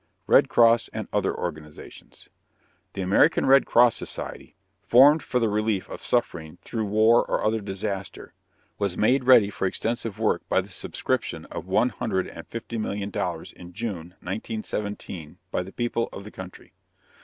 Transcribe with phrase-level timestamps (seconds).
[0.25, 2.27] RED CROSS AND OTHER ORGANIZATIONS.
[2.93, 4.55] The American Red Cross Society,
[4.87, 8.33] formed for the relief of suffering through war or other disaster,
[8.79, 13.11] was made ready for extensive work by the subscription of one hundred and fifty million
[13.11, 16.73] dollars in June, 1917, by the people of the country.